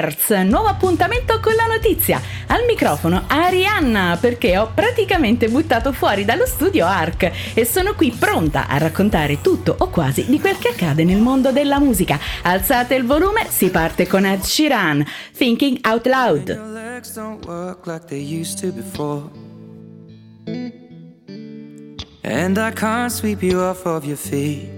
Rockers, 0.00 0.30
nuovo 0.44 0.68
appuntamento 0.68 1.40
con 1.40 1.54
la 1.54 1.66
notizia. 1.66 2.20
Al 2.46 2.64
microfono 2.66 3.24
Arianna 3.26 4.16
perché 4.20 4.56
ho 4.56 4.70
praticamente 4.72 5.48
buttato 5.48 5.92
fuori 5.92 6.24
dallo 6.24 6.46
studio 6.46 6.86
Ark 6.86 7.30
e 7.54 7.64
sono 7.64 7.94
qui 7.94 8.14
pronta 8.16 8.68
a 8.68 8.78
raccontare 8.78 9.40
tutto 9.40 9.74
o 9.78 9.88
quasi 9.88 10.26
di 10.26 10.40
quel 10.40 10.58
che 10.58 10.68
accade 10.68 11.04
nel 11.04 11.18
mondo 11.20 11.50
della 11.50 11.78
musica. 11.78 12.18
Alzate 12.42 12.94
il 12.94 13.04
volume, 13.04 13.46
si 13.48 13.70
parte 13.70 14.06
con 14.06 14.24
Ed 14.24 14.42
Sheeran, 14.42 15.04
Thinking 15.36 15.78
Out 15.86 16.06
Loud. 16.06 16.50
And 22.22 22.58
I 22.58 22.70
can't 22.72 23.10
sweep 23.10 23.42
you 23.42 23.60
off 23.60 23.86
of 23.86 24.04
your 24.04 24.16
feet. 24.16 24.77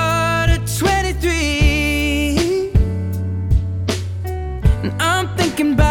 I'm 5.61 5.75
thinking 5.75 5.90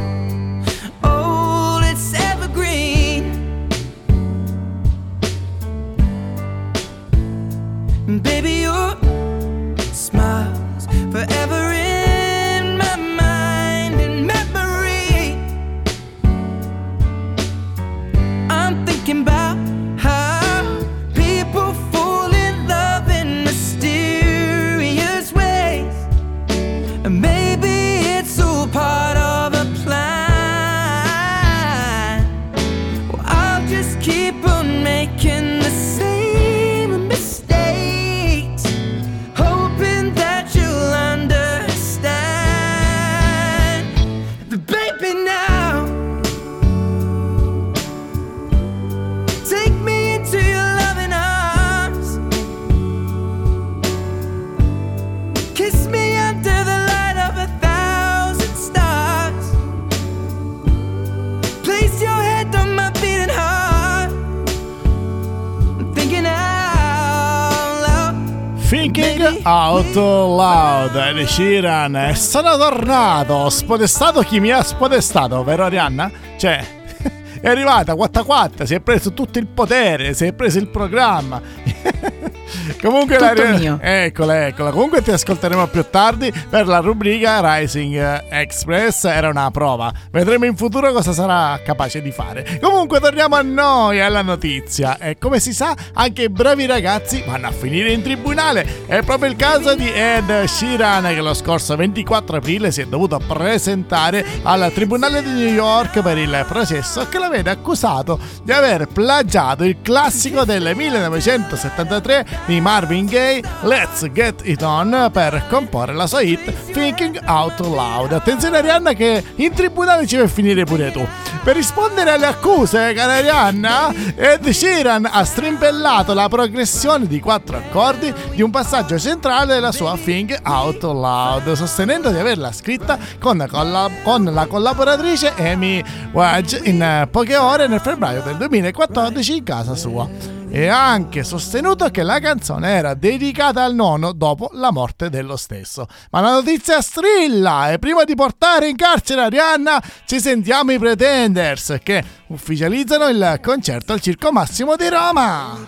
Ed 71.11 71.25
Sheeran 71.25 71.93
e 71.97 72.15
sono 72.15 72.55
tornato 72.55 73.49
spodestato 73.49 74.21
chi 74.21 74.39
mi 74.39 74.49
ha 74.49 74.63
spodestato 74.63 75.43
vero 75.43 75.65
Arianna? 75.65 76.09
cioè 76.37 76.65
è 77.41 77.49
arrivata 77.49 77.95
4 77.95 78.23
4 78.23 78.65
si 78.65 78.75
è 78.75 78.79
preso 78.79 79.11
tutto 79.11 79.37
il 79.37 79.47
potere 79.47 80.13
si 80.13 80.27
è 80.27 80.31
preso 80.31 80.57
il 80.59 80.69
programma 80.69 81.41
Comunque 82.81 83.17
Tutto 83.17 83.43
la 83.43 83.57
mio. 83.57 83.77
Eccola, 83.79 84.47
eccola. 84.47 84.71
Comunque 84.71 85.03
ti 85.03 85.11
ascolteremo 85.11 85.67
più 85.67 85.85
tardi 85.89 86.33
per 86.49 86.65
la 86.65 86.79
rubrica 86.79 87.57
Rising 87.57 87.95
eh, 87.95 88.23
Express. 88.29 89.03
Era 89.05 89.29
una 89.29 89.51
prova. 89.51 89.93
Vedremo 90.09 90.45
in 90.45 90.55
futuro 90.55 90.91
cosa 90.91 91.13
sarà 91.13 91.59
capace 91.63 92.01
di 92.01 92.11
fare. 92.11 92.59
Comunque 92.59 92.99
torniamo 92.99 93.35
a 93.35 93.41
noi, 93.43 94.01
alla 94.01 94.23
notizia. 94.23 94.97
E 94.97 95.17
come 95.19 95.39
si 95.39 95.53
sa, 95.53 95.75
anche 95.93 96.23
i 96.23 96.29
bravi 96.29 96.65
ragazzi 96.65 97.23
vanno 97.25 97.47
a 97.47 97.51
finire 97.51 97.91
in 97.91 98.01
tribunale. 98.01 98.85
È 98.87 99.03
proprio 99.03 99.29
il 99.29 99.35
caso 99.35 99.75
di 99.75 99.87
Ed 99.91 100.45
Sheeran 100.45 101.03
che 101.13 101.21
lo 101.21 101.35
scorso 101.35 101.75
24 101.75 102.37
aprile 102.37 102.71
si 102.71 102.81
è 102.81 102.85
dovuto 102.85 103.19
presentare 103.19 104.25
al 104.41 104.71
Tribunale 104.73 105.21
di 105.21 105.29
New 105.29 105.53
York 105.53 106.01
per 106.01 106.17
il 106.17 106.45
processo 106.47 107.07
che 107.07 107.19
lo 107.19 107.29
vede 107.29 107.51
accusato 107.51 108.19
di 108.43 108.51
aver 108.51 108.87
plagiato 108.87 109.63
il 109.63 109.77
classico 109.83 110.45
del 110.45 110.73
1973 110.75 112.25
di 112.45 112.59
Marvin 112.71 113.05
Gaye 113.05 113.43
Let's 113.63 114.09
Get 114.13 114.47
It 114.47 114.61
On 114.61 115.09
per 115.11 115.43
comporre 115.49 115.91
la 115.91 116.07
sua 116.07 116.21
hit 116.21 116.71
Thinking 116.71 117.19
Out 117.27 117.59
Loud. 117.59 118.13
Attenzione 118.13 118.59
Arianna 118.59 118.93
che 118.93 119.21
in 119.35 119.53
tribunale 119.53 120.07
ci 120.07 120.15
a 120.15 120.25
finire 120.25 120.63
pure 120.63 120.89
tu. 120.89 121.05
Per 121.43 121.53
rispondere 121.53 122.11
alle 122.11 122.27
accuse, 122.27 122.93
cara 122.93 123.15
Arianna, 123.15 123.93
Ed 124.15 124.47
Sheeran 124.47 125.05
ha 125.11 125.25
strimpellato 125.25 126.13
la 126.13 126.29
progressione 126.29 127.07
di 127.07 127.19
quattro 127.19 127.57
accordi 127.57 128.13
di 128.33 128.41
un 128.41 128.51
passaggio 128.51 128.97
centrale 128.97 129.55
della 129.55 129.73
sua 129.73 129.97
Think 130.01 130.39
Out 130.41 130.83
Loud, 130.83 131.51
sostenendo 131.51 132.09
di 132.09 132.19
averla 132.19 132.53
scritta 132.53 132.97
con, 133.19 133.45
colla- 133.51 133.89
con 134.01 134.23
la 134.23 134.45
collaboratrice 134.45 135.33
Amy 135.35 135.83
Wedge 136.13 136.61
in 136.63 137.05
poche 137.11 137.35
ore 137.35 137.67
nel 137.67 137.81
febbraio 137.81 138.21
del 138.21 138.37
2014 138.37 139.35
in 139.35 139.43
casa 139.43 139.75
sua. 139.75 140.40
E 140.51 140.67
ha 140.67 140.89
anche 140.89 141.23
sostenuto 141.23 141.89
che 141.89 142.03
la 142.03 142.19
canzone 142.19 142.71
era 142.71 142.93
dedicata 142.93 143.63
al 143.63 143.73
nonno 143.73 144.11
dopo 144.11 144.49
la 144.53 144.71
morte 144.71 145.09
dello 145.09 145.37
stesso. 145.37 145.87
Ma 146.11 146.19
la 146.19 146.31
notizia 146.31 146.81
strilla 146.81 147.71
e 147.71 147.79
prima 147.79 148.03
di 148.03 148.15
portare 148.15 148.67
in 148.67 148.75
carcere 148.75 149.21
Arianna 149.21 149.81
ci 150.05 150.19
sentiamo 150.19 150.73
i 150.73 150.77
Pretenders 150.77 151.77
che 151.81 152.03
ufficializzano 152.27 153.07
il 153.07 153.39
concerto 153.41 153.93
al 153.93 154.01
Circo 154.01 154.31
Massimo 154.31 154.75
di 154.75 154.89
Roma. 154.89 155.67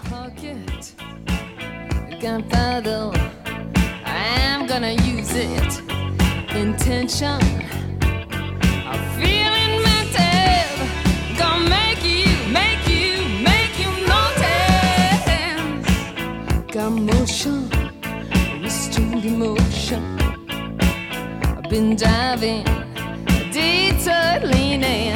I'm 4.05 4.67
gonna 4.67 4.91
use 4.91 5.35
it. 5.35 5.83
Intention. 6.53 7.53
ocean, 17.23 17.69
wasting 18.61 19.23
emotion. 19.23 20.03
I've 20.49 21.69
been 21.69 21.95
diving, 21.95 22.65
detour 23.53 24.45
leaning. 24.51 25.12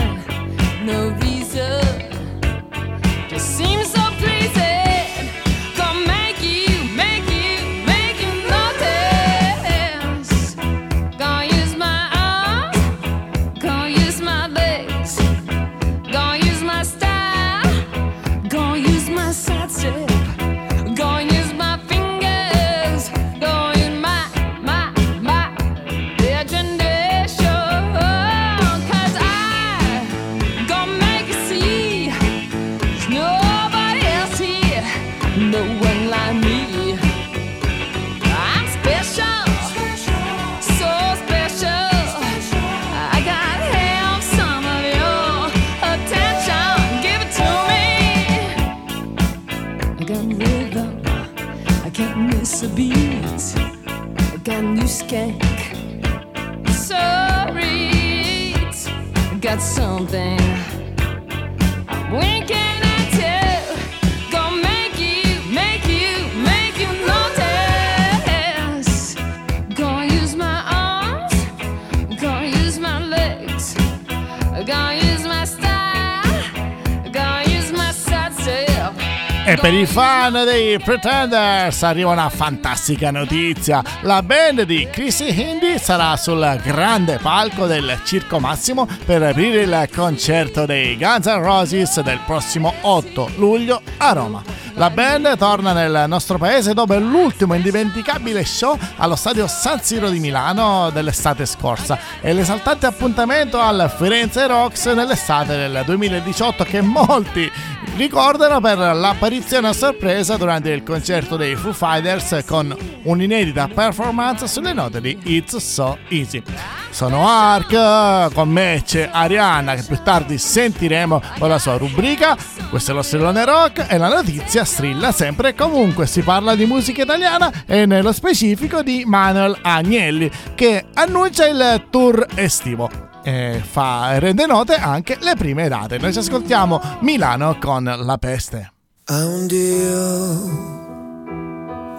E 79.48 79.56
per 79.56 79.74
i 79.74 79.86
fan 79.86 80.34
dei 80.34 80.78
Pretenders 80.78 81.82
arriva 81.84 82.12
una 82.12 82.28
fantastica 82.28 83.12
notizia. 83.12 83.82
La 84.02 84.22
band 84.22 84.64
di 84.64 84.86
Chrissy 84.92 85.34
Hindi 85.34 85.80
sarà 85.80 86.18
sul 86.18 86.60
grande 86.62 87.18
palco 87.18 87.66
del 87.66 87.98
Circo 88.04 88.42
Massimo 88.42 88.86
per 89.06 89.24
aprire 89.24 89.62
il 89.62 89.90
concerto 89.96 90.66
dei 90.66 90.98
Guns 90.98 91.28
N' 91.28 91.42
Roses 91.42 92.02
del 92.02 92.20
prossimo 92.26 92.74
8 92.82 93.32
luglio 93.38 93.82
a 94.00 94.12
Roma. 94.12 94.44
La 94.74 94.90
band 94.90 95.38
torna 95.38 95.72
nel 95.72 96.04
nostro 96.08 96.38
paese 96.38 96.74
dopo 96.74 96.96
l'ultimo 96.98 97.56
indimenticabile 97.56 98.46
show 98.46 98.78
allo 98.98 99.16
stadio 99.16 99.48
San 99.48 99.82
Siro 99.82 100.10
di 100.10 100.20
Milano 100.20 100.92
dell'estate 100.92 101.48
scorsa 101.48 101.98
e 102.22 102.32
l'esaltante 102.32 102.86
appuntamento 102.86 103.60
al 103.60 103.92
Firenze 103.98 104.46
Rocks 104.46 104.86
nell'estate 104.88 105.56
del 105.56 105.82
2018 105.84 106.64
che 106.66 106.82
molti 106.82 107.50
ricordano 107.98 108.62
per 108.62 108.78
l'apparizione 108.78 109.70
a 109.70 109.74
sorpresa 109.74 110.38
durante 110.38 110.70
il 110.70 110.84
concerto 110.84 111.36
dei 111.36 111.56
Foo 111.56 111.74
Fighters 111.74 112.44
con 112.46 112.76
un'inedita 113.04 113.68
performance 113.68 114.48
sulle 114.48 114.72
note 114.72 115.02
di 115.02 115.18
It's 115.24 115.58
So 115.58 115.98
Easy. 116.10 116.44
Sono 116.92 117.28
Ark, 117.28 118.34
con 118.34 118.50
me 118.50 118.84
c'è 118.86 119.10
Arianna 119.12 119.74
che 119.74 119.82
più 119.82 120.00
tardi 120.04 120.38
sentiremo 120.38 121.22
con 121.40 121.50
la 121.50 121.58
sua 121.58 121.78
rubrica. 121.78 122.38
Questo 122.70 122.92
è 122.92 122.94
lo 122.94 123.02
strillone 123.02 123.44
rock 123.46 123.88
e 123.90 123.98
la 123.98 124.10
notizia 124.10 124.64
strilla 124.64 125.12
sempre 125.12 125.50
e 125.50 125.56
comunque. 125.56 126.06
Si 126.06 126.22
parla 126.22 126.54
di 126.54 126.66
musica 126.66 127.02
italiana 127.02 127.52
e 127.66 127.88
nello 127.88 128.14
specifico 128.14 128.84
di 128.84 129.06
Manuel 129.08 129.58
Agnelli 129.60 130.30
che 130.54 130.86
annuncia 130.94 131.48
il 131.48 131.88
tour 131.90 132.28
estivo 132.36 133.06
e 133.27 133.62
fa, 133.62 134.18
rende 134.19 134.45
note 134.45 134.75
anche 134.75 135.18
le 135.19 135.35
prime 135.35 135.68
date. 135.68 135.97
Noi 135.97 136.13
ci 136.13 136.19
ascoltiamo 136.19 136.79
Milano 137.01 137.57
con 137.59 137.83
La 137.83 138.18
Peste. 138.18 138.71
A 139.07 139.25
un 139.25 139.47
Dio 139.47 140.85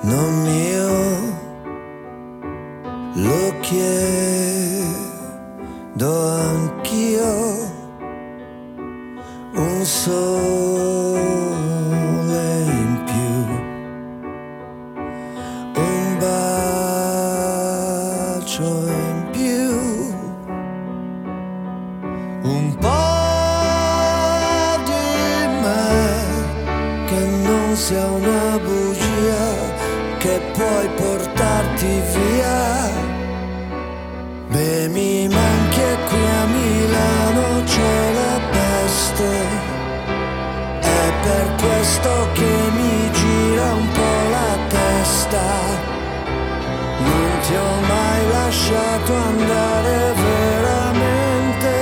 non 0.00 0.42
mio 0.42 1.36
lo 3.12 3.60
chiedo 3.60 4.86
anch'io 6.30 7.76
un 9.52 9.84
sole 9.84 11.18
in 12.64 13.02
più 13.04 13.44
un 15.82 16.16
bacio 18.38 19.07
sia 27.88 28.04
una 28.04 28.58
bugia 28.58 29.44
che 30.18 30.38
puoi 30.52 30.88
portarti 30.94 32.02
via. 32.12 32.90
Beh, 34.48 34.88
mi 34.88 35.26
manchi 35.26 35.80
e 35.80 35.96
qui 36.08 36.24
a 36.40 36.44
Milano 36.56 37.62
c'è 37.64 38.12
la 38.20 38.40
peste. 38.56 39.30
È 40.80 41.12
per 41.22 41.46
questo 41.62 42.10
che 42.34 42.52
mi 42.76 43.10
gira 43.10 43.72
un 43.72 43.88
po' 43.96 44.20
la 44.36 44.52
testa. 44.76 45.46
Non 47.08 47.30
ti 47.40 47.54
ho 47.54 47.72
mai 47.92 48.22
lasciato 48.36 49.14
andare 49.14 50.12
veramente. 50.26 51.74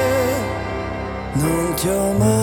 Non 1.32 1.74
ti 1.74 1.88
ho 1.88 2.12
mai 2.12 2.35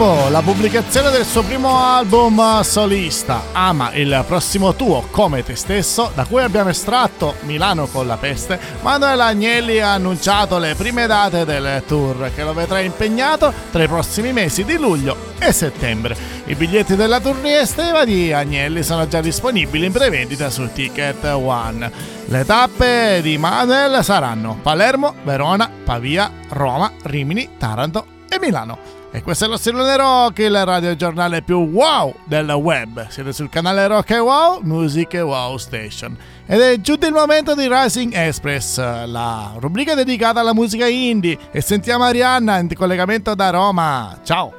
Dopo 0.00 0.30
la 0.30 0.40
pubblicazione 0.40 1.10
del 1.10 1.26
suo 1.26 1.42
primo 1.42 1.76
album 1.76 2.62
solista, 2.62 3.42
Ama 3.52 3.92
il 3.92 4.24
prossimo 4.26 4.74
tuo 4.74 5.06
come 5.10 5.44
te 5.44 5.54
stesso, 5.54 6.10
da 6.14 6.24
cui 6.24 6.40
abbiamo 6.40 6.70
estratto 6.70 7.34
Milano 7.42 7.86
con 7.86 8.06
la 8.06 8.16
peste, 8.16 8.58
Manuel 8.80 9.20
Agnelli 9.20 9.78
ha 9.78 9.92
annunciato 9.92 10.56
le 10.56 10.74
prime 10.74 11.06
date 11.06 11.44
del 11.44 11.82
tour 11.86 12.30
che 12.34 12.42
lo 12.44 12.54
vedrà 12.54 12.80
impegnato 12.80 13.52
tra 13.70 13.82
i 13.82 13.88
prossimi 13.88 14.32
mesi 14.32 14.64
di 14.64 14.78
luglio 14.78 15.34
e 15.38 15.52
settembre. 15.52 16.16
I 16.46 16.54
biglietti 16.54 16.96
della 16.96 17.20
tournée 17.20 17.60
estiva 17.60 18.06
di 18.06 18.32
Agnelli 18.32 18.82
sono 18.82 19.06
già 19.06 19.20
disponibili 19.20 19.84
in 19.84 19.92
prevendita 19.92 20.48
su 20.48 20.66
Ticket 20.72 21.24
One. 21.24 21.92
Le 22.24 22.44
tappe 22.46 23.20
di 23.20 23.36
Manuel 23.36 24.02
saranno 24.02 24.60
Palermo, 24.62 25.16
Verona, 25.24 25.70
Pavia, 25.84 26.32
Roma, 26.48 26.90
Rimini, 27.02 27.50
Taranto 27.58 28.18
e 28.30 28.38
Milano. 28.38 28.98
E 29.12 29.22
questo 29.22 29.46
è 29.46 29.48
lo 29.48 29.56
Stillone 29.56 29.96
Rock, 29.96 30.38
il 30.38 30.64
radiogiornale 30.64 31.42
più 31.42 31.58
wow 31.58 32.14
del 32.24 32.48
web. 32.50 33.08
Siete 33.08 33.32
sul 33.32 33.48
canale 33.48 33.88
Rock 33.88 34.10
e 34.10 34.18
Wow, 34.20 34.60
Music 34.62 35.14
e 35.14 35.20
Wow 35.20 35.56
Station. 35.56 36.16
Ed 36.46 36.60
è 36.60 36.80
giunto 36.80 37.06
il 37.06 37.12
momento 37.12 37.56
di 37.56 37.68
Rising 37.68 38.14
Express, 38.14 38.78
la 38.78 39.52
rubrica 39.58 39.94
dedicata 39.94 40.38
alla 40.38 40.54
musica 40.54 40.86
indie. 40.86 41.36
E 41.50 41.60
sentiamo 41.60 42.04
Arianna 42.04 42.58
in 42.58 42.72
collegamento 42.72 43.34
da 43.34 43.50
Roma. 43.50 44.20
Ciao! 44.22 44.54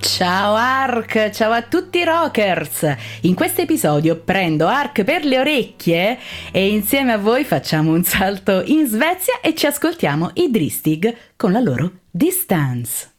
Ciao 0.00 0.54
Ark, 0.54 1.30
ciao 1.30 1.52
a 1.52 1.62
tutti 1.62 1.98
i 1.98 2.04
rockers! 2.04 2.94
In 3.22 3.34
questo 3.34 3.62
episodio 3.62 4.16
prendo 4.16 4.66
Ark 4.66 5.02
per 5.02 5.24
le 5.24 5.38
orecchie 5.38 6.18
e 6.52 6.68
insieme 6.68 7.12
a 7.12 7.18
voi 7.18 7.44
facciamo 7.44 7.92
un 7.92 8.04
salto 8.04 8.62
in 8.66 8.86
Svezia 8.86 9.40
e 9.40 9.54
ci 9.54 9.66
ascoltiamo 9.66 10.32
i 10.34 10.50
Dristig 10.50 11.16
con 11.36 11.52
la 11.52 11.60
loro 11.60 11.90
Distance. 12.16 13.13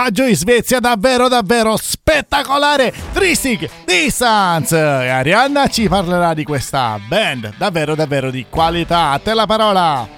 Viaggio 0.00 0.24
in 0.24 0.34
Svezia 0.34 0.80
davvero 0.80 1.28
davvero 1.28 1.76
spettacolare, 1.76 2.90
Tristic 3.12 3.68
Distance. 3.84 4.74
E 4.74 5.08
Arianna 5.08 5.66
ci 5.66 5.88
parlerà 5.88 6.32
di 6.32 6.42
questa 6.42 6.98
band 7.06 7.52
davvero 7.58 7.94
davvero 7.94 8.30
di 8.30 8.46
qualità. 8.48 9.10
A 9.10 9.18
te 9.18 9.34
la 9.34 9.44
parola. 9.44 10.08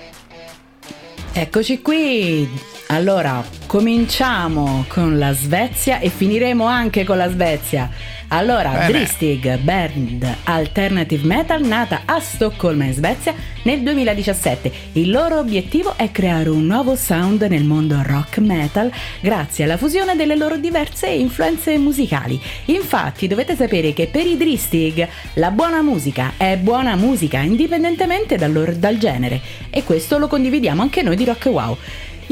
Eccoci 1.33 1.83
qui. 1.83 2.49
Allora, 2.89 3.43
cominciamo 3.67 4.85
con 4.87 5.19
la 5.19 5.33
Svezia 5.33 5.99
e 5.99 6.11
finiremo 6.11 6.65
anche 6.65 7.03
con 7.03 7.17
la 7.17 7.29
Svezia. 7.29 7.91
Allora, 8.35 8.87
Dristig, 8.87 9.59
band 9.59 10.27
alternative 10.45 11.27
metal 11.27 11.63
nata 11.67 12.03
a 12.07 12.19
Stoccolma 12.19 12.85
in 12.85 12.95
Svezia 12.95 13.35
nel 13.65 13.83
2017. 13.83 14.73
Il 14.93 15.11
loro 15.11 15.39
obiettivo 15.39 15.99
è 15.99 16.11
creare 16.11 16.49
un 16.49 16.65
nuovo 16.65 16.97
sound 16.97 17.43
nel 17.43 17.65
mondo 17.65 18.01
rock 18.03 18.39
metal 18.39 18.91
grazie 19.21 19.65
alla 19.65 19.77
fusione 19.77 20.17
delle 20.17 20.35
loro 20.35 20.57
diverse 20.57 21.09
influenze 21.09 21.77
musicali. 21.77 22.41
Infatti, 22.67 23.27
dovete 23.27 23.55
sapere 23.55 23.93
che 23.93 24.07
per 24.07 24.25
i 24.25 24.39
Dristig 24.39 25.07
la 25.35 25.51
buona 25.51 25.83
musica 25.83 26.33
è 26.39 26.57
buona 26.57 26.97
musica 26.97 27.41
indipendentemente 27.41 28.37
dal, 28.37 28.51
loro, 28.51 28.73
dal 28.73 28.97
genere 28.97 29.43
e 29.69 29.85
questo 29.85 30.17
lo 30.17 30.27
condividiamo 30.27 30.81
anche 30.81 31.03
noi 31.03 31.17
di 31.17 31.27
Rock 31.27 31.45
Wow. 31.51 31.77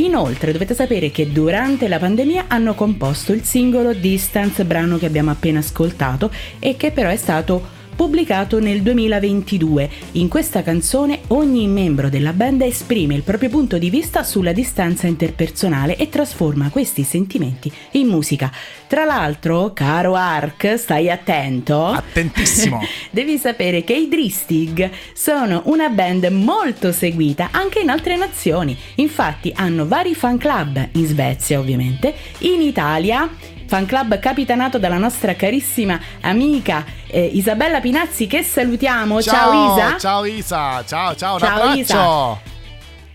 Inoltre 0.00 0.52
dovete 0.52 0.74
sapere 0.74 1.10
che 1.10 1.30
durante 1.30 1.86
la 1.86 1.98
pandemia 1.98 2.46
hanno 2.48 2.74
composto 2.74 3.32
il 3.32 3.44
singolo 3.44 3.92
Distance, 3.92 4.64
brano 4.64 4.96
che 4.96 5.04
abbiamo 5.04 5.30
appena 5.30 5.58
ascoltato 5.58 6.30
e 6.58 6.76
che 6.76 6.90
però 6.90 7.10
è 7.10 7.16
stato 7.16 7.78
pubblicato 8.00 8.60
nel 8.60 8.80
2022. 8.80 9.90
In 10.12 10.28
questa 10.28 10.62
canzone 10.62 11.20
ogni 11.26 11.66
membro 11.66 12.08
della 12.08 12.32
band 12.32 12.62
esprime 12.62 13.14
il 13.14 13.20
proprio 13.20 13.50
punto 13.50 13.76
di 13.76 13.90
vista 13.90 14.22
sulla 14.22 14.52
distanza 14.52 15.06
interpersonale 15.06 15.96
e 15.96 16.08
trasforma 16.08 16.70
questi 16.70 17.02
sentimenti 17.02 17.70
in 17.92 18.06
musica. 18.06 18.50
Tra 18.86 19.04
l'altro, 19.04 19.74
caro 19.74 20.14
Ark, 20.14 20.78
stai 20.78 21.10
attento. 21.10 21.88
Attentissimo. 21.88 22.80
Devi 23.12 23.36
sapere 23.36 23.84
che 23.84 23.92
i 23.92 24.08
Dristig 24.08 24.88
sono 25.12 25.60
una 25.66 25.90
band 25.90 26.24
molto 26.28 26.92
seguita 26.92 27.50
anche 27.50 27.80
in 27.80 27.90
altre 27.90 28.16
nazioni. 28.16 28.74
Infatti 28.94 29.52
hanno 29.54 29.86
vari 29.86 30.14
fan 30.14 30.38
club 30.38 30.88
in 30.92 31.04
Svezia, 31.04 31.58
ovviamente, 31.58 32.14
in 32.38 32.62
Italia 32.62 33.28
fan 33.70 33.87
club 33.87 34.18
capitanato 34.18 34.80
dalla 34.80 34.98
nostra 34.98 35.37
carissima 35.37 36.00
amica 36.22 36.85
eh, 37.06 37.24
Isabella 37.24 37.78
Pinazzi 37.78 38.26
che 38.26 38.42
salutiamo. 38.42 39.22
Ciao, 39.22 39.33
ciao 39.33 39.76
Isa. 39.76 39.96
Ciao 39.96 40.24
Isa, 40.24 40.85
ciao 40.85 41.14
ciao, 41.14 41.35
un 41.35 41.38
ciao, 41.38 41.56
abbraccio. 41.56 41.80
Isa. 41.80 42.49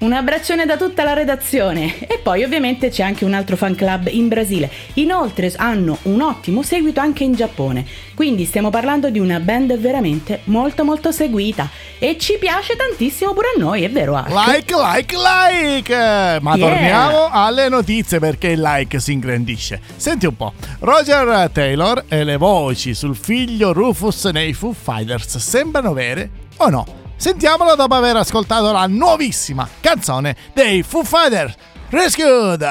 Un 0.06 0.13
abbraccione 0.13 0.68
da 0.68 0.78
tutta 0.78 1.04
la 1.04 1.13
redazione 1.13 2.06
e 2.06 2.20
poi 2.20 2.44
ovviamente 2.44 2.89
c'è 2.89 3.02
anche 3.02 3.26
un 3.26 3.34
altro 3.34 3.58
fan 3.58 3.74
club 3.74 4.08
in 4.12 4.28
Brasile. 4.28 4.70
Inoltre 4.94 5.52
hanno 5.56 5.98
un 6.04 6.22
ottimo 6.22 6.62
seguito 6.62 7.00
anche 7.00 7.24
in 7.24 7.34
Giappone, 7.34 7.84
quindi 8.13 8.46
stiamo 8.46 8.70
parlando 8.70 9.10
di 9.10 9.18
una 9.18 9.39
band 9.39 9.76
veramente 9.80 10.41
molto 10.44 10.86
molto 10.86 11.12
seguita 11.12 11.72
e 11.98 12.20
ci 12.20 12.38
piace 12.38 12.76
tantissimo 12.76 13.34
pure 13.34 13.48
a 13.56 13.60
noi, 13.60 13.82
è 13.82 13.89
vero? 13.89 14.13
Ark? 14.15 14.30
Like, 14.30 14.76
like, 14.76 15.15
like! 15.15 16.39
Ma 16.39 16.54
yeah. 16.54 16.68
torniamo 16.70 17.30
alle 17.32 17.68
notizie 17.68 18.20
perché 18.20 18.50
il 18.50 18.62
like 18.62 19.00
si 19.00 19.12
ingrandisce. 19.12 19.82
Senti 19.96 20.28
un 20.28 20.36
po', 20.36 20.54
Roger 20.82 21.50
Taylor 21.52 22.04
e 22.08 22.24
le 22.24 22.38
voci 22.38 22.94
sul 22.94 23.15
figlio 23.15 23.74
Rufus 23.74 24.26
nei 24.26 24.54
Foo 24.54 24.72
Fighters 24.72 25.38
sembrano 25.38 25.94
vere 25.94 26.30
o 26.58 26.70
no? 26.70 27.05
Sentiamolo 27.17 27.75
dopo 27.75 27.95
aver 27.95 28.17
ascoltato 28.17 28.71
la 28.71 28.88
nuovissima 28.88 29.67
canzone 29.80 30.36
dei 30.54 30.84
Foo 30.84 31.04
Fighters, 31.04 31.56
Rescued! 31.89 32.63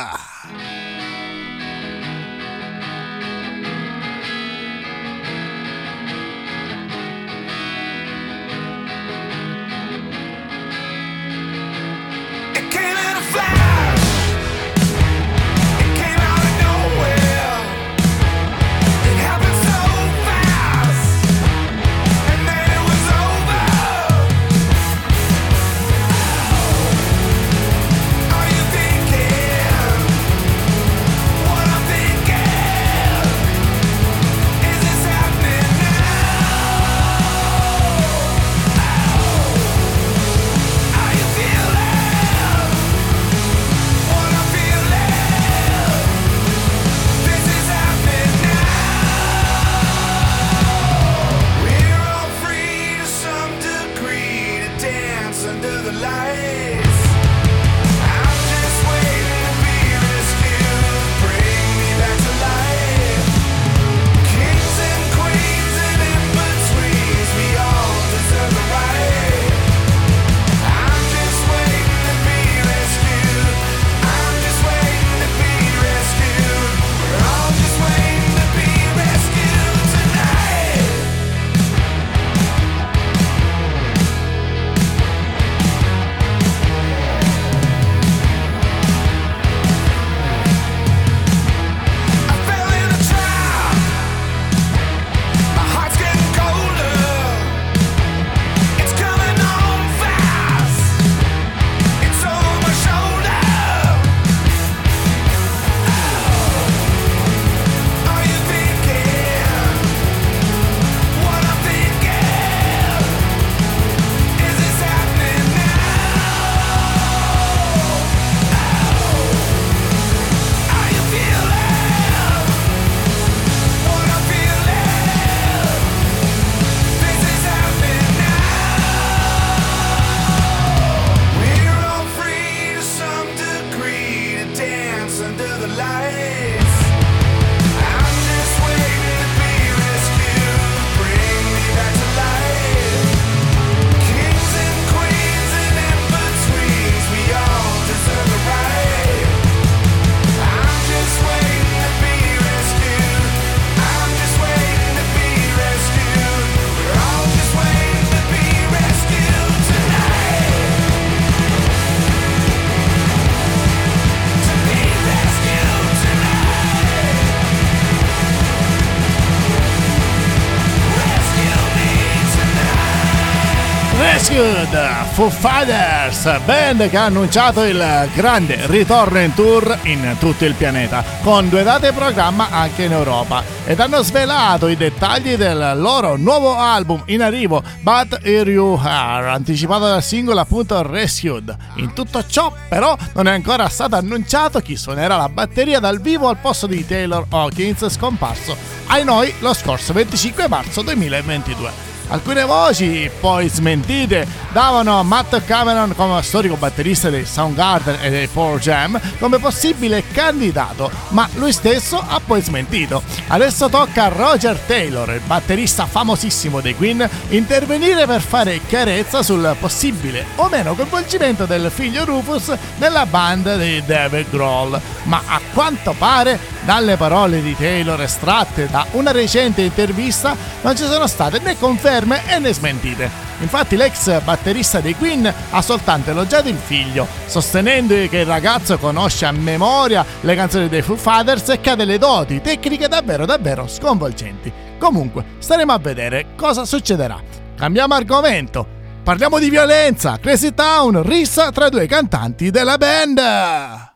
Rescued, 174.27 174.75
Foo 175.13 175.29
Fighters, 175.29 176.41
band 176.47 176.89
che 176.89 176.97
ha 176.97 177.05
annunciato 177.05 177.63
il 177.63 178.09
grande 178.15 178.59
ritorno 178.69 179.21
in 179.21 179.35
tour 179.35 179.79
in 179.83 180.17
tutto 180.19 180.47
il 180.47 180.55
pianeta, 180.55 181.05
con 181.23 181.51
due 181.51 181.63
date 181.63 181.93
programma 181.93 182.49
anche 182.49 182.85
in 182.85 182.93
Europa, 182.93 183.43
ed 183.67 183.81
hanno 183.81 184.03
svelato 184.03 184.69
i 184.69 184.77
dettagli 184.77 185.37
del 185.37 185.75
loro 185.77 186.17
nuovo 186.17 186.57
album 186.57 187.03
in 187.07 187.21
arrivo, 187.21 187.63
But 187.81 188.21
Here 188.23 188.51
You 188.51 188.81
Are, 188.83 189.29
anticipato 189.29 189.85
dal 189.85 190.03
singolo 190.03 190.41
appunto 190.41 190.81
Rescued. 190.81 191.55
In 191.75 191.93
tutto 191.93 192.27
ciò 192.27 192.51
però 192.67 192.97
non 193.13 193.29
è 193.29 193.31
ancora 193.31 193.69
stato 193.69 193.97
annunciato 193.97 194.61
chi 194.61 194.77
suonerà 194.77 195.19
la 195.19 195.29
batteria 195.29 195.81
dal 195.81 196.01
vivo 196.01 196.29
al 196.29 196.39
posto 196.39 196.67
di 196.67 196.87
Taylor 196.87 197.27
Hawkins 197.29 197.91
scomparso 197.91 198.57
ai 198.87 199.05
noi 199.05 199.35
lo 199.41 199.53
scorso 199.53 199.93
25 199.93 200.49
marzo 200.49 200.81
2022. 200.81 201.94
Alcune 202.09 202.45
voci, 202.45 203.11
poi 203.19 203.49
smentite, 203.49 204.27
davano 204.53 205.03
Matt 205.03 205.43
Cameron 205.47 205.95
come 205.97 206.23
storico 206.23 206.57
batterista 206.57 207.09
dei 207.09 207.25
Soundgarden 207.25 207.97
e 208.03 208.11
dei 208.11 208.29
4Jam 208.33 209.01
come 209.19 209.39
possibile 209.39 210.05
candidato, 210.13 210.91
ma 211.09 211.27
lui 211.35 211.51
stesso 211.53 211.97
ha 212.07 212.21
poi 212.25 212.43
smentito. 212.43 213.03
Adesso 213.29 213.71
tocca 213.71 214.05
a 214.05 214.09
Roger 214.09 214.59
Taylor, 214.67 215.09
il 215.11 215.23
batterista 215.25 215.87
famosissimo 215.87 216.61
dei 216.61 216.77
Queen, 216.77 217.09
intervenire 217.31 218.07
per 218.07 218.21
fare 218.21 218.61
chiarezza 218.67 219.23
sul 219.23 219.57
possibile 219.59 220.27
o 220.37 220.49
meno 220.49 220.75
coinvolgimento 220.75 221.47
del 221.47 221.71
figlio 221.73 222.05
Rufus 222.05 222.53
nella 222.77 223.07
band 223.07 223.59
di 223.59 223.83
David 223.85 224.31
Grohl. 224.31 224.79
Ma 225.05 225.23
a 225.27 225.41
quanto 225.53 225.95
pare, 225.97 226.39
dalle 226.65 226.97
parole 226.97 227.43
di 227.43 227.57
Taylor 227.57 228.01
estratte 228.01 228.69
da 228.71 228.87
una 228.93 229.11
recente 229.11 229.63
intervista, 229.63 230.37
non 230.63 230.77
ci 230.77 230.85
sono 230.85 231.07
state 231.07 231.39
né 231.41 231.59
conferme 231.59 231.94
conferme 231.95 232.23
e 232.27 232.39
né 232.39 232.53
smentite. 232.53 233.09
Infatti 233.41 233.77
l'ex 233.77 234.21
batterista 234.23 234.81
dei 234.81 234.97
Queen 234.97 235.33
ha 235.51 235.63
soltanto 235.63 236.11
elogiato 236.11 236.49
il 236.49 236.57
figlio, 236.57 237.07
sostenendo 237.27 237.95
che 238.09 238.19
il 238.19 238.27
ragazzo 238.27 238.79
conosce 238.79 239.27
a 239.27 239.33
memoria 239.33 240.05
le 240.21 240.35
canzoni 240.35 240.69
dei 240.69 240.83
Foo 240.83 240.97
Fighters 240.97 241.49
e 241.51 241.61
che 241.61 241.71
ha 241.71 241.75
delle 241.77 241.99
doti 241.99 242.41
tecniche 242.41 242.89
davvero 242.89 243.27
davvero 243.27 243.69
sconvolgenti. 243.69 244.53
Comunque, 244.79 245.25
staremo 245.39 245.73
a 245.73 245.79
vedere 245.79 246.27
cosa 246.37 246.65
succederà. 246.65 247.21
Cambiamo 247.57 247.95
argomento. 247.95 248.67
Parliamo 249.03 249.39
di 249.39 249.51
violenza. 249.51 250.19
Crazy 250.19 250.55
Town 250.55 251.03
rissa 251.03 251.51
tra 251.51 251.69
due 251.69 251.87
cantanti 251.87 252.51
della 252.51 252.79
band. 252.79 253.94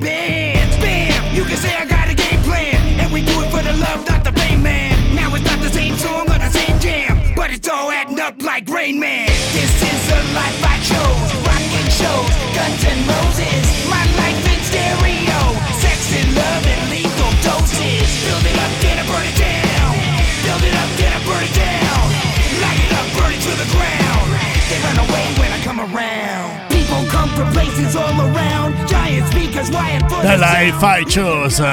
bands. 0.00 0.76
Bam! 0.78 1.34
You 1.34 1.44
can 1.44 1.56
say 1.56 1.74
I 1.74 1.84
got 1.86 2.08
a 2.08 2.14
game 2.14 2.42
plan. 2.42 2.76
And 3.00 3.12
we 3.12 3.22
do 3.22 3.42
it 3.42 3.50
for 3.50 3.62
the 3.62 3.72
love, 3.74 4.06
not 4.08 4.24
the 4.24 4.32
fame, 4.32 4.62
man. 4.62 4.94
Now 5.14 5.34
it's 5.34 5.44
not 5.44 5.60
the 5.60 5.70
same 5.70 5.96
song 5.96 6.30
or 6.30 6.38
the 6.38 6.50
same 6.50 6.78
jam. 6.80 7.34
But 7.36 7.50
it's 7.50 7.68
all 7.68 7.90
adding 7.90 8.20
up 8.20 8.42
like 8.42 8.68
Rain 8.68 8.98
Man. 8.98 9.28
This 9.52 9.72
is 9.82 10.00
the 10.08 10.20
life 10.34 10.58
I 10.64 10.76
chose. 10.90 11.28
Rockin' 11.46 11.90
shows, 11.90 12.32
guns 12.56 12.84
and 12.84 13.00
roses. 13.08 13.37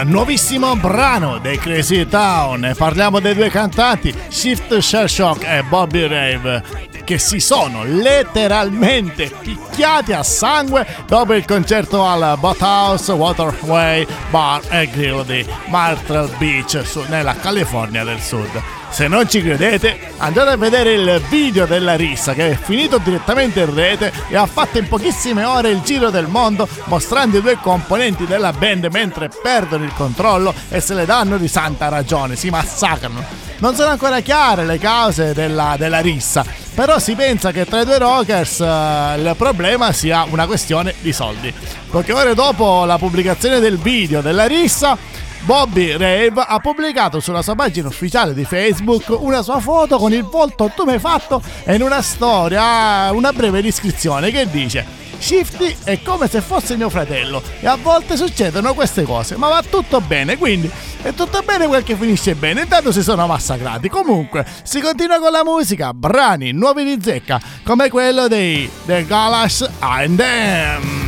Nuovissimo 0.06 0.76
brano 0.76 1.40
dei 1.40 1.58
Crazy 1.58 2.08
Town. 2.08 2.74
Parliamo 2.78 3.20
dei 3.20 3.34
due 3.34 3.50
cantanti, 3.50 4.14
Shift 4.30 4.78
Shell 4.78 5.06
Shock 5.08 5.44
e 5.44 5.64
Bobby 5.64 6.08
Rave, 6.08 6.64
che 7.06 7.20
si 7.20 7.40
sono 7.40 7.84
letteralmente 7.84 9.32
picchiati 9.40 10.12
a 10.12 10.24
sangue 10.24 10.86
dopo 11.08 11.34
il 11.34 11.46
concerto 11.46 12.06
al 12.06 12.36
Boathouse 12.38 13.14
Waterway 13.14 14.06
Bar 14.30 14.62
e 14.70 14.90
Grill 14.90 15.24
di 15.24 15.46
Martel 15.68 16.30
Beach 16.38 16.84
nella 17.08 17.36
California 17.36 18.04
del 18.04 18.20
Sud. 18.20 18.62
Se 18.90 19.08
non 19.08 19.30
ci 19.30 19.42
credete, 19.42 20.14
andate 20.18 20.52
a 20.52 20.58
vedere 20.58 20.94
il 20.94 21.22
video 21.30 21.66
della 21.66 21.96
rissa 21.96 22.34
che 22.34 22.52
è 22.52 22.56
finito 22.56 22.98
direttamente 22.98 23.60
in 23.60 23.74
rete 23.74 24.12
e 24.30 24.38
ha 24.38 24.46
fatto 24.46 24.78
in 24.78 24.88
pochissime 24.88 25.44
ore 25.44 25.70
il 25.70 25.82
giro 25.82 26.10
del 26.10 26.28
mondo 26.28 26.68
mostrando 26.86 27.38
i 27.38 27.42
due 27.42 27.58
componenti 27.62 28.26
della 28.26 28.54
band 28.54 28.88
mentre 28.92 29.30
perdono 29.30 29.84
il 29.84 29.94
controllo 29.94 30.54
e 30.70 30.80
se 30.80 30.94
le 30.94 31.06
danno 31.06 31.38
di 31.38 31.48
santa 31.48 31.90
ragione, 31.90 32.36
si 32.36 32.50
massacrano. 32.50 33.45
Non 33.58 33.74
sono 33.74 33.90
ancora 33.90 34.20
chiare 34.20 34.66
le 34.66 34.78
cause 34.78 35.34
della, 35.34 35.76
della 35.78 36.00
rissa, 36.00 36.46
però 36.74 37.00
si 37.00 37.16
pensa 37.16 37.52
che 37.52 37.66
tra 37.66 37.82
i 37.82 37.86
due 37.86 37.98
rockers 37.98 38.60
uh, 38.60 39.18
il 39.18 39.34
problema 39.38 39.94
sia 39.94 40.26
una 40.30 40.46
questione 40.46 40.94
di 41.00 41.14
soldi. 41.14 41.54
Poche 41.90 42.12
ore 42.12 42.34
dopo 42.34 42.84
la 42.84 42.98
pubblicazione 42.98 43.60
del 43.60 43.78
video 43.78 44.20
della 44.20 44.46
rissa, 44.46 44.98
Bobby 45.46 45.92
Rave 45.92 46.44
ha 46.46 46.60
pubblicato 46.60 47.20
sulla 47.20 47.42
sua 47.42 47.56
pagina 47.56 47.88
ufficiale 47.88 48.34
di 48.34 48.44
Facebook 48.44 49.10
una 49.10 49.42
sua 49.42 49.60
foto 49.60 49.98
con 49.98 50.12
il 50.12 50.24
volto 50.24 50.72
tumefatto 50.76 51.42
e 51.64 51.76
in 51.76 51.84
una 51.84 52.02
storia 52.02 53.12
una 53.12 53.32
breve 53.32 53.62
descrizione 53.62 54.32
che 54.32 54.50
dice 54.50 55.04
Shifty 55.20 55.76
è 55.84 56.02
come 56.02 56.28
se 56.28 56.42
fosse 56.42 56.76
mio 56.76 56.90
fratello 56.90 57.42
e 57.60 57.68
a 57.68 57.78
volte 57.82 58.18
succedono 58.18 58.74
queste 58.74 59.04
cose, 59.04 59.38
ma 59.38 59.48
va 59.48 59.64
tutto 59.68 60.02
bene, 60.02 60.38
quindi 60.38 60.70
è 61.06 61.14
tutto 61.14 61.44
bene 61.44 61.68
quel 61.68 61.84
che 61.84 61.96
finisce 61.96 62.34
bene, 62.34 62.62
intanto 62.62 62.92
si 62.92 63.04
sono 63.04 63.28
massacrati. 63.28 63.90
Comunque, 63.90 64.44
si 64.64 64.82
continua 64.82 65.20
con 65.20 65.32
la 65.32 65.44
musica, 65.44 65.94
brani 65.94 66.52
nuovi 66.52 66.84
di 66.84 66.98
zecca, 67.00 67.40
come 67.64 67.90
quello 67.90 68.28
dei 68.28 68.68
The 68.86 69.06
Galash 69.06 69.70
and 69.80 70.18
Them. 70.18 71.05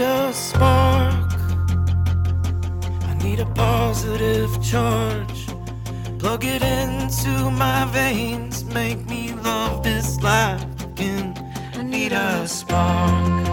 Need 0.00 0.06
a 0.06 0.32
spark. 0.32 1.30
I 3.10 3.14
need 3.22 3.40
a 3.40 3.46
positive 3.54 4.50
charge. 4.62 5.46
Plug 6.18 6.44
it 6.44 6.62
into 6.62 7.50
my 7.50 7.84
veins. 7.92 8.64
Make 8.64 9.06
me 9.06 9.34
love 9.34 9.82
this 9.82 10.22
life 10.22 10.64
again. 10.82 11.34
I 11.74 11.82
need 11.82 12.12
a 12.12 12.48
spark. 12.48 13.48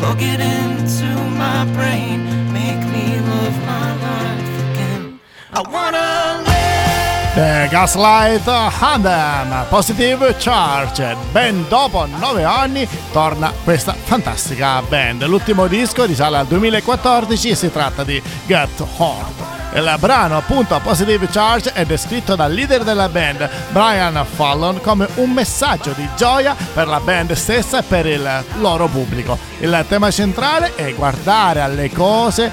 Plug 0.00 0.20
it 0.20 0.40
into 0.56 1.08
my 1.44 1.64
brain. 1.76 2.18
Make 2.52 2.82
me 2.94 3.06
love 3.32 3.56
my 3.72 3.88
life 4.06 4.52
again. 4.66 5.20
I 5.52 5.60
wanna 5.74 6.03
Gaslight 7.74 8.46
Handem 8.46 9.66
Positive 9.68 10.36
Charge. 10.38 11.16
Ben 11.32 11.66
dopo 11.66 12.06
nove 12.06 12.44
anni 12.44 12.88
torna 13.10 13.52
questa 13.64 13.96
fantastica 14.00 14.80
band. 14.82 15.24
L'ultimo 15.24 15.66
disco 15.66 16.04
risale 16.04 16.36
al 16.36 16.46
2014 16.46 17.48
e 17.48 17.54
si 17.56 17.72
tratta 17.72 18.04
di 18.04 18.22
Get 18.46 18.80
Hard. 18.96 19.74
Il 19.74 19.92
brano, 19.98 20.36
appunto, 20.36 20.78
Positive 20.84 21.26
Charge, 21.26 21.72
è 21.72 21.84
descritto 21.84 22.36
dal 22.36 22.52
leader 22.52 22.84
della 22.84 23.08
band, 23.08 23.50
Brian 23.70 24.24
Fallon, 24.24 24.80
come 24.80 25.08
un 25.16 25.30
messaggio 25.30 25.90
di 25.96 26.08
gioia 26.16 26.54
per 26.74 26.86
la 26.86 27.00
band 27.00 27.32
stessa 27.32 27.80
e 27.80 27.82
per 27.82 28.06
il 28.06 28.44
loro 28.60 28.86
pubblico. 28.86 29.36
Il 29.58 29.84
tema 29.88 30.12
centrale 30.12 30.76
è 30.76 30.94
guardare 30.94 31.60
alle 31.60 31.90
cose 31.90 32.52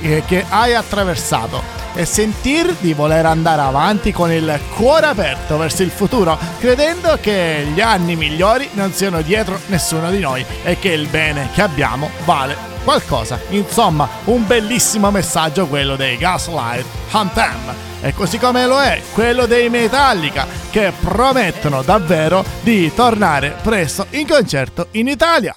eh, 0.00 0.22
che 0.24 0.46
hai 0.48 0.74
attraversato 0.74 1.81
e 1.94 2.04
sentir 2.04 2.74
di 2.80 2.92
voler 2.92 3.26
andare 3.26 3.62
avanti 3.62 4.12
con 4.12 4.30
il 4.32 4.60
cuore 4.74 5.06
aperto 5.06 5.56
verso 5.58 5.82
il 5.82 5.90
futuro, 5.90 6.38
credendo 6.58 7.18
che 7.20 7.66
gli 7.72 7.80
anni 7.80 8.16
migliori 8.16 8.68
non 8.72 8.92
siano 8.92 9.22
dietro 9.22 9.58
nessuno 9.66 10.10
di 10.10 10.20
noi 10.20 10.44
e 10.62 10.78
che 10.78 10.88
il 10.88 11.08
bene 11.08 11.48
che 11.52 11.62
abbiamo 11.62 12.10
vale 12.24 12.56
qualcosa. 12.84 13.40
Insomma, 13.50 14.08
un 14.24 14.46
bellissimo 14.46 15.10
messaggio 15.10 15.66
quello 15.66 15.96
dei 15.96 16.16
Gaslight 16.16 16.84
Anthem. 17.10 17.74
E 18.00 18.12
così 18.14 18.38
come 18.38 18.66
lo 18.66 18.80
è 18.80 19.00
quello 19.12 19.46
dei 19.46 19.68
Metallica, 19.68 20.46
che 20.70 20.92
promettono 20.98 21.82
davvero 21.82 22.44
di 22.60 22.92
tornare 22.92 23.56
presto 23.62 24.06
in 24.10 24.26
concerto 24.26 24.88
in 24.92 25.06
Italia. 25.06 25.54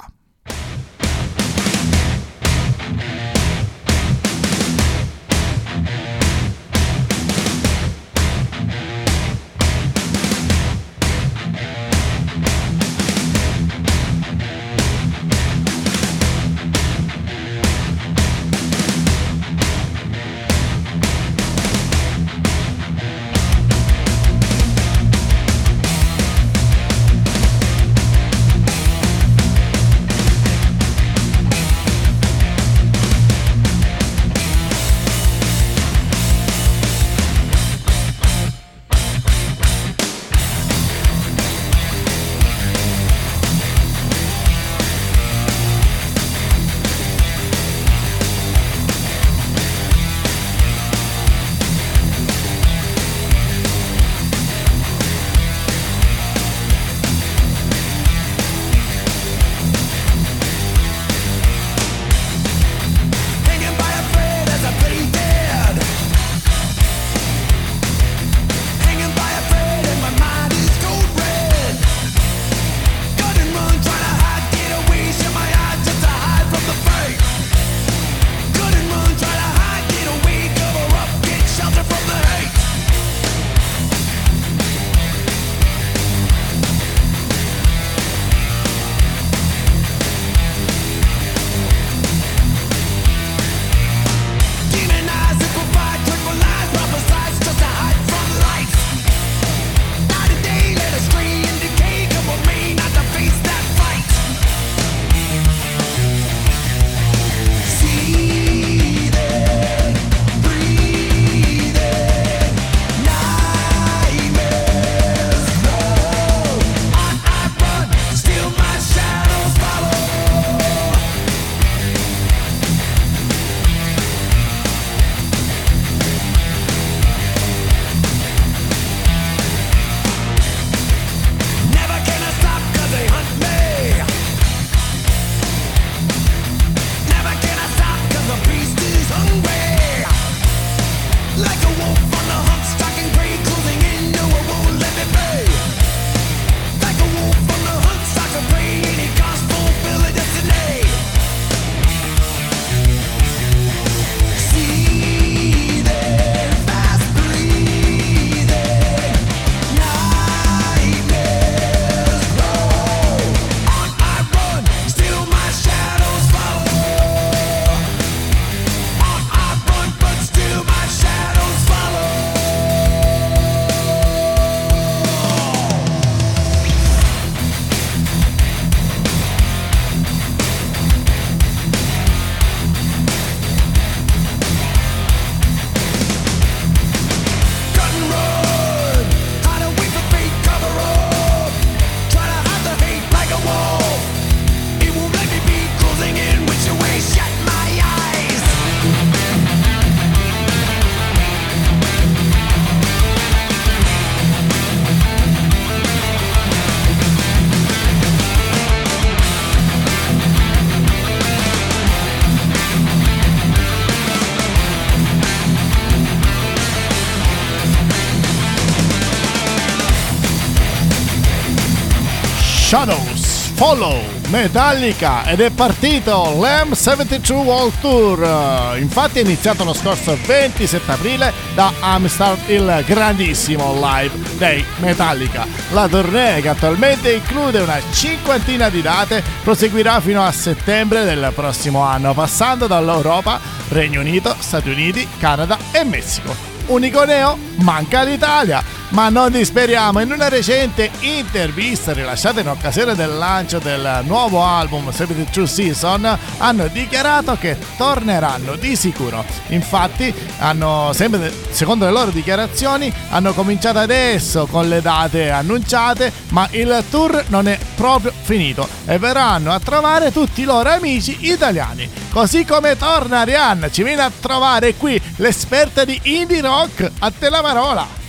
Follow 223.66 224.00
Metallica 224.28 225.26
ed 225.26 225.42
è 225.42 225.50
partito 225.50 226.36
l'M 226.38 226.74
72 226.74 227.36
World 227.36 227.74
Tour. 227.82 228.78
Infatti 228.78 229.18
è 229.18 229.22
iniziato 229.24 229.64
lo 229.64 229.74
scorso 229.74 230.16
27 230.24 230.92
aprile 230.92 231.34
da 231.56 231.74
Amsterdam 231.80 232.38
il 232.46 232.84
grandissimo 232.86 233.74
live 233.74 234.38
dei 234.38 234.64
Metallica. 234.82 235.48
La 235.72 235.88
tournée 235.88 236.42
che 236.42 236.50
attualmente 236.50 237.12
include 237.14 237.62
una 237.62 237.80
cinquantina 237.92 238.70
di 238.70 238.84
date 238.84 239.24
proseguirà 239.42 240.00
fino 240.00 240.24
a 240.24 240.32
settembre 240.32 241.04
del 241.04 241.32
prossimo 241.34 241.82
anno, 241.82 242.14
passando 242.14 242.68
dall'Europa, 242.68 243.40
Regno 243.70 244.02
Unito, 244.02 244.36
Stati 244.38 244.70
Uniti, 244.70 245.08
Canada 245.18 245.58
e 245.72 245.84
Messico. 245.84 246.36
Unico 246.68 247.04
neo? 247.04 247.36
Manca 247.56 248.04
l'Italia 248.04 248.75
ma 248.90 249.10
non 249.10 249.32
disperiamo, 249.32 250.00
in 250.00 250.12
una 250.12 250.30
recente 250.30 250.90
intervista 251.02 251.94
rilasciata 251.94 252.42
in 252.42 252.50
occasione 252.50 252.96
del 252.96 253.18
lancio 253.18 253.60
del 253.60 254.02
nuovo 254.04 254.44
album 254.44 254.92
72 254.92 255.48
Season 255.48 256.18
hanno 256.38 256.68
dichiarato 256.68 257.36
che 257.40 257.58
torneranno 257.78 258.56
di 258.56 258.76
sicuro. 258.76 259.26
Infatti, 259.48 260.14
hanno, 260.40 260.92
sempre 260.94 261.32
secondo 261.50 261.86
le 261.86 261.92
loro 261.92 262.12
dichiarazioni, 262.12 262.94
hanno 263.10 263.34
cominciato 263.34 263.80
adesso 263.80 264.46
con 264.46 264.68
le 264.68 264.82
date 264.82 265.30
annunciate, 265.30 266.12
ma 266.30 266.48
il 266.52 266.84
tour 266.90 267.26
non 267.28 267.48
è 267.48 267.58
proprio 267.76 268.14
finito 268.22 268.68
e 268.86 268.98
verranno 268.98 269.52
a 269.52 269.60
trovare 269.60 270.12
tutti 270.12 270.42
i 270.42 270.46
loro 270.46 270.70
amici 270.70 271.18
italiani. 271.22 271.90
Così 272.12 272.46
come 272.46 272.78
torna 272.78 273.20
Arianna, 273.20 273.70
ci 273.70 273.84
viene 273.84 274.04
a 274.04 274.12
trovare 274.20 274.76
qui 274.76 275.02
l'esperta 275.18 275.84
di 275.84 276.00
indie 276.04 276.42
rock, 276.42 276.92
a 277.00 277.12
te 277.12 277.30
la 277.30 277.42
parola. 277.42 278.05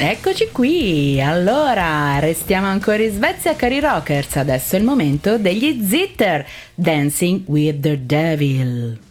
Eccoci 0.00 0.50
qui, 0.52 1.20
allora 1.20 2.20
restiamo 2.20 2.68
ancora 2.68 3.02
in 3.02 3.10
Svezia 3.10 3.56
cari 3.56 3.80
rockers, 3.80 4.36
adesso 4.36 4.76
è 4.76 4.78
il 4.78 4.84
momento 4.84 5.38
degli 5.38 5.84
Zitter, 5.84 6.46
Dancing 6.76 7.42
with 7.46 7.80
the 7.80 8.06
Devil. 8.06 9.07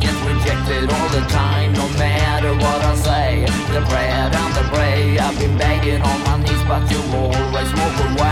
that 0.00 0.16
rejected 0.26 0.90
all 0.90 1.08
the 1.08 1.24
time, 1.28 1.72
no 1.72 1.88
matter 1.98 2.54
what 2.54 2.80
I 2.82 2.94
say. 2.96 3.44
The 3.72 3.80
bread 3.88 4.34
and 4.34 4.54
the 4.54 4.64
prey, 4.72 5.18
I've 5.18 5.38
been 5.38 5.56
begging 5.58 6.02
on 6.02 6.18
my 6.24 6.38
knees, 6.38 6.62
but 6.66 6.90
you 6.90 7.00
always 7.14 7.70
walk 7.74 8.18
away. 8.18 8.31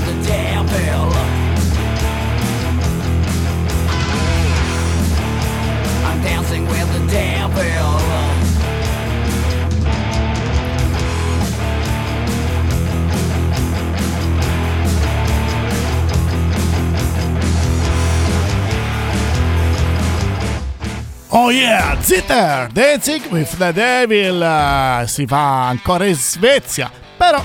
yeah, 21.51 21.97
Zitter, 22.01 22.71
Dancing 22.71 23.29
with 23.29 23.57
the 23.57 23.73
Devil, 23.73 25.05
si 25.07 25.25
fa 25.25 25.67
ancora 25.67 26.05
in 26.05 26.15
Svezia, 26.15 26.89
però 27.17 27.43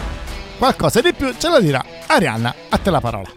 qualcosa 0.59 1.01
di 1.01 1.13
più 1.13 1.35
ce 1.37 1.49
lo 1.49 1.61
dirà 1.61 1.85
Arianna, 2.07 2.55
a 2.69 2.79
te 2.79 2.91
la 2.91 3.01
parola. 3.01 3.29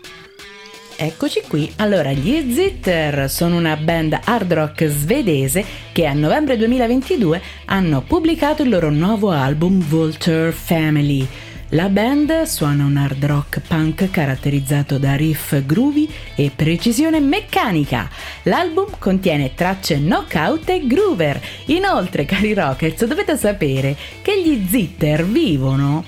Eccoci 0.95 1.43
qui, 1.47 1.71
allora 1.77 2.11
gli 2.11 2.53
Zitter 2.53 3.29
sono 3.29 3.55
una 3.55 3.77
band 3.77 4.19
hard 4.23 4.53
rock 4.53 4.87
svedese 4.87 5.65
che 5.91 6.05
a 6.05 6.13
novembre 6.13 6.57
2022 6.57 7.41
hanno 7.65 8.01
pubblicato 8.01 8.63
il 8.63 8.69
loro 8.69 8.89
nuovo 8.89 9.31
album 9.31 9.79
Vulture 9.79 10.51
Family 10.51 11.25
la 11.69 11.87
band 11.89 12.43
suona 12.43 12.85
un 12.85 12.97
hard 12.97 13.23
rock 13.25 13.61
punk 13.67 14.09
caratterizzato 14.09 14.97
da 14.97 15.15
riff 15.15 15.63
groovy 15.65 16.09
e 16.35 16.51
precisione 16.55 17.19
meccanica. 17.19 18.09
L'album 18.43 18.97
contiene 18.97 19.53
tracce 19.53 19.97
knockout 19.99 20.69
e 20.69 20.87
groover. 20.87 21.39
Inoltre, 21.65 22.25
cari 22.25 22.53
rockers, 22.53 23.05
dovete 23.05 23.37
sapere 23.37 23.95
che 24.23 24.41
gli 24.41 24.65
Zitter 24.67 25.23
vivono 25.25 26.03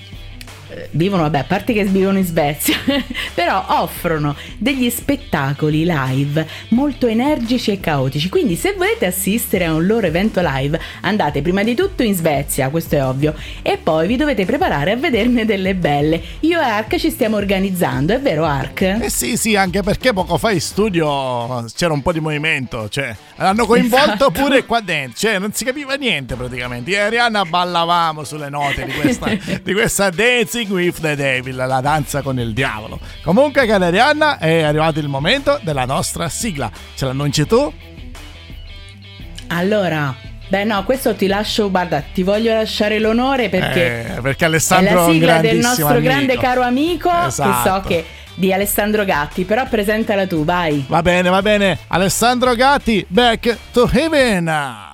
vivono, 0.92 1.24
vabbè, 1.24 1.40
a 1.40 1.44
parte 1.44 1.74
che 1.74 1.84
vivono 1.84 2.18
in 2.18 2.26
Svezia, 2.26 2.76
però 3.34 3.64
offrono 3.68 4.36
degli 4.58 4.90
spettacoli 4.90 5.86
live 5.86 6.48
molto 6.70 7.08
energici 7.08 7.72
e 7.72 7.80
caotici. 7.80 8.30
Quindi 8.30 8.56
se 8.56 8.74
volete 8.74 9.06
assistere 9.06 9.66
a 9.66 9.74
un 9.74 9.86
loro 9.86 10.08
evento 10.08 10.42
live, 10.44 10.80
andate 11.02 11.42
prima 11.42 11.64
di 11.64 11.76
tutto 11.76 12.04
in 12.04 12.14
Svezia, 12.14 12.70
questo 12.70 12.96
è 12.96 13.04
ovvio, 13.04 13.34
e 13.62 13.78
poi 13.78 14.08
vi 14.08 14.16
dovete 14.16 14.46
preparare 14.46 14.92
a 14.92 14.96
vederne 14.96 15.46
delle 15.46 15.76
belle. 15.76 16.22
Io 16.42 16.60
e 16.60 16.64
Ark 16.64 16.98
ci 16.98 17.10
stiamo 17.10 17.38
organizzando, 17.38 18.14
è 18.14 18.20
vero 18.20 18.46
Ark? 18.46 18.82
Eh 18.82 19.10
sì, 19.10 19.38
sì, 19.38 19.56
anche 19.56 19.82
perché 19.82 20.14
poco 20.14 20.38
fa 20.38 20.52
in 20.52 20.62
studio 20.62 21.66
c'era 21.76 21.94
un 21.94 22.02
po' 22.02 22.12
di 22.12 22.20
movimento, 22.20 22.90
cioè 22.90 23.16
l'hanno 23.36 23.66
coinvolto 23.66 24.06
esatto. 24.06 24.32
pure 24.32 24.66
qua 24.66 24.82
dentro, 24.82 25.18
cioè 25.18 25.40
non 25.40 25.54
si 25.54 25.66
capiva 25.66 25.96
niente 25.96 26.36
praticamente. 26.36 26.90
Ieri 26.92 27.18
Anna 27.18 27.46
ballavamo 27.46 28.24
sulle 28.24 28.50
note 28.50 28.86
di 28.86 28.92
questa, 28.92 29.30
di 29.62 29.74
questa 29.74 30.10
Dancing 30.10 30.61
with 30.70 31.00
the 31.00 31.16
Devil, 31.16 31.56
la 31.56 31.82
danza 31.82 32.22
con 32.22 32.40
il 32.40 32.54
diavolo. 32.54 33.00
Comunque, 33.24 33.66
cara 33.66 33.88
Arianna, 33.88 34.38
è 34.38 34.62
arrivato 34.62 35.00
il 35.00 35.08
momento 35.08 35.60
della 35.64 35.86
nostra 35.86 36.30
sigla. 36.30 36.72
Ce 36.96 37.06
l'annunci 37.06 37.46
tu? 37.46 37.74
Allora, 39.48 40.16
Beh 40.52 40.66
no, 40.66 40.84
questo 40.84 41.16
ti 41.16 41.28
lascio, 41.28 41.72
guarda, 41.72 42.04
ti 42.14 42.24
voglio 42.24 42.54
lasciare 42.54 43.00
l'onore 43.00 43.48
perché, 43.48 44.18
eh, 44.18 44.22
perché 44.22 44.44
Alessandro 44.44 44.92
è 44.92 45.08
la 45.08 45.12
sigla 45.14 45.38
del 45.40 45.58
nostro 45.60 45.88
amico. 45.88 46.02
grande 46.02 46.38
caro 46.38 46.62
amico 46.62 47.10
esatto. 47.28 47.50
che 47.50 47.70
so 47.70 47.88
che 47.88 48.06
di 48.36 48.52
Alessandro 48.52 49.06
Gatti, 49.06 49.46
però 49.46 49.66
presentala 49.70 50.28
tu, 50.28 50.44
vai. 50.44 50.84
Va 50.90 51.02
bene, 51.02 51.30
va 51.30 51.42
bene. 51.42 51.78
Alessandro 51.88 52.54
Gatti, 52.56 53.06
back 53.08 53.58
to 53.72 53.90
heaven. 53.94 54.91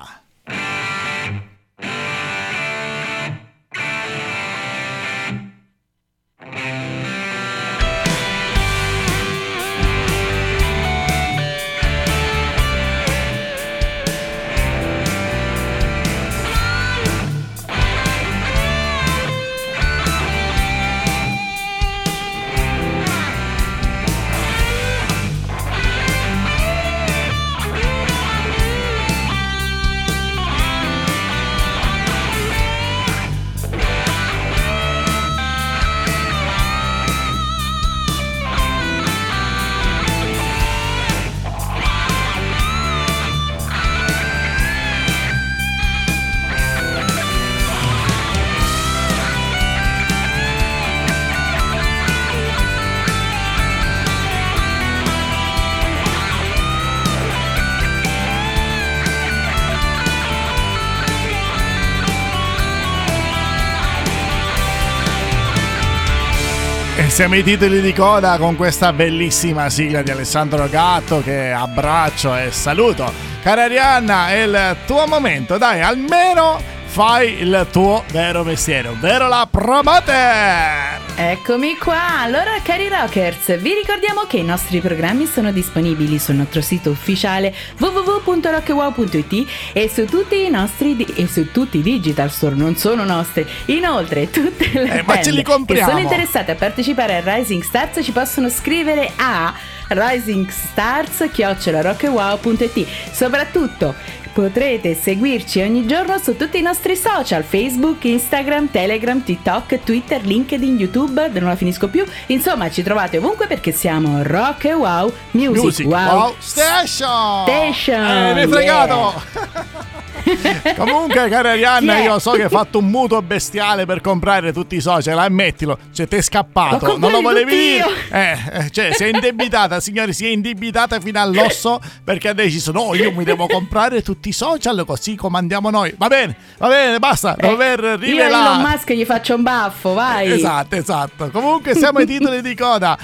Siamo 67.10 67.36
i 67.36 67.43
titoli 67.43 67.82
di 67.82 67.93
coda 67.93 68.38
con 68.38 68.55
questa 68.55 68.91
bellissima 68.91 69.70
sigla 69.70 70.01
di 70.01 70.12
Alessandro 70.12 70.68
Gatto 70.68 71.22
che 71.22 71.51
abbraccio 71.51 72.36
e 72.36 72.51
saluto. 72.51 73.12
Cara 73.41 73.64
Arianna, 73.64 74.30
è 74.30 74.43
il 74.43 74.78
tuo 74.86 75.08
momento, 75.08 75.58
dai, 75.58 75.82
almeno 75.82 76.60
fai 76.88 77.42
il 77.42 77.68
tuo 77.72 78.04
vero 78.12 78.44
mestiere, 78.44 78.88
ovvero 78.88 79.28
la 79.28 79.48
promoter! 79.50 81.02
Eccomi 81.16 81.76
qua! 81.78 82.20
Allora, 82.20 82.52
cari 82.64 82.88
rockers, 82.88 83.60
vi 83.60 83.74
ricordiamo 83.74 84.22
che 84.28 84.38
i 84.38 84.44
nostri 84.44 84.80
programmi 84.80 85.26
sono 85.26 85.52
disponibili 85.52 86.20
sul 86.20 86.36
nostro 86.36 86.62
sito 86.62 86.92
ufficiale 86.92 87.54
www.rockwow.it 87.78 89.48
e 89.74 89.90
su 89.90 90.06
tutti 90.06 90.46
i 90.46 90.50
nostri 90.50 90.96
di- 90.96 91.14
e 91.16 91.28
su 91.28 91.52
tutti 91.52 91.80
i 91.80 91.82
digital 91.82 92.32
store, 92.32 92.56
non 92.56 92.76
sono 92.76 93.04
nostri. 93.04 93.46
Inoltre, 93.66 94.30
tutte 94.30 94.70
le 94.74 95.00
eh, 95.00 95.04
band 95.04 95.66
che 95.66 95.84
sono 95.84 96.00
interessate 96.00 96.52
a 96.52 96.56
partecipare 96.56 97.18
a 97.18 97.36
Rising 97.36 97.64
Stars 97.64 98.00
ci 98.04 98.12
possono 98.12 98.50
scrivere 98.50 99.12
a 99.16 99.54
risingstars.it 99.90 102.88
Soprattutto 103.12 103.96
Potrete 104.38 104.94
seguirci 104.94 105.62
ogni 105.62 105.88
giorno 105.88 106.20
su 106.20 106.38
tutti 106.38 106.60
i 106.60 106.62
nostri 106.62 106.96
social, 106.96 107.42
Facebook, 107.42 108.04
Instagram, 108.04 108.70
Telegram, 108.70 109.24
TikTok, 109.24 109.80
Twitter, 109.84 110.24
LinkedIn, 110.24 110.78
YouTube, 110.78 111.28
non 111.40 111.50
la 111.50 111.56
finisco 111.56 111.88
più. 111.88 112.06
Insomma, 112.28 112.70
ci 112.70 112.84
trovate 112.84 113.18
ovunque 113.18 113.48
perché 113.48 113.72
siamo 113.72 114.22
Rock 114.22 114.66
e 114.66 114.74
Wow 114.76 115.12
Music, 115.32 115.64
Music 115.64 115.86
Wow. 115.88 116.20
wow 116.20 116.36
Station! 116.38 117.48
Station! 117.48 118.06
Eh, 118.06 118.34
mi 118.36 118.42
hai 118.42 118.48
fregato! 118.48 120.06
Comunque, 120.76 121.30
cara 121.30 121.52
Arianna, 121.52 121.98
yeah. 121.98 122.04
io 122.06 122.20
so 122.20 122.32
che 122.32 122.44
hai 122.44 122.50
fatto 122.50 122.80
un 122.80 122.88
mutuo 122.88 123.22
bestiale 123.22 123.86
per 123.86 124.02
comprare 124.02 124.52
tutti 124.52 124.76
i 124.76 124.82
social, 124.82 125.18
ammettilo, 125.18 125.78
cioè 125.94 126.08
ti 126.08 126.18
è 126.18 126.22
scappato, 126.22 126.98
non 126.98 127.12
lo 127.12 127.22
volevi 127.22 127.52
dire. 127.52 127.86
Eh, 128.12 128.38
eh, 128.52 128.70
cioè, 128.70 128.92
si 128.94 129.04
è 129.04 129.08
indebitata, 129.08 129.80
signori, 129.80 130.14
si 130.14 130.26
è 130.26 130.30
indebitata 130.30 131.00
fino 131.00 131.20
all'osso 131.20 131.80
perché 132.04 132.30
ha 132.30 132.34
deciso, 132.34 132.72
no, 132.72 132.94
io 132.94 133.12
mi 133.12 133.24
devo 133.24 133.48
comprare 133.48 134.02
tutti 134.02 134.27
i 134.28 134.32
social 134.32 134.84
così 134.86 135.16
comandiamo 135.16 135.70
noi. 135.70 135.94
Va 135.98 136.08
bene, 136.08 136.36
va 136.58 136.68
bene, 136.68 137.00
basta, 137.00 137.36
eh, 137.36 137.48
dover 137.48 137.80
rivelare. 137.80 138.08
Io 138.12 138.24
a 138.24 138.28
Elon 138.28 138.62
Musk 138.62 138.92
gli 138.92 139.06
faccio 139.06 139.36
un 139.36 139.44
baffo, 139.44 139.94
vai. 139.94 140.32
Esatto, 140.32 140.76
esatto. 140.76 141.30
Comunque 141.32 141.76
siamo 141.76 142.00
ai 142.00 142.06
titoli 142.06 142.42
di 142.42 142.56
coda. 142.56 142.98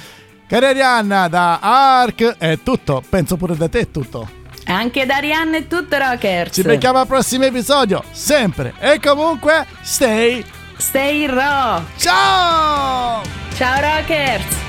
Cara 0.47 0.69
Arianna, 0.69 1.27
da 1.27 1.59
Ark 1.59 2.37
è 2.37 2.59
tutto, 2.61 3.03
penso 3.07 3.37
pure 3.37 3.55
da 3.55 3.67
te 3.67 3.79
è 3.79 3.91
tutto. 3.91 4.41
Anche 4.65 5.05
da 5.05 5.15
Arianna 5.15 5.57
è 5.57 5.67
tutto, 5.67 5.97
Rockers. 5.97 6.53
Ci 6.53 6.61
becchiamo 6.61 6.99
al 6.99 7.07
prossimo 7.07 7.45
episodio, 7.45 8.03
sempre. 8.11 8.73
E 8.79 8.99
comunque, 8.99 9.65
stay... 9.81 10.43
Stay 10.77 11.25
raw. 11.27 11.81
Ciao! 11.97 13.21
Ciao, 13.55 13.79
Rockers. 13.79 14.62